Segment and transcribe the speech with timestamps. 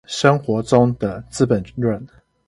[0.07, 2.07] 生活中的資本論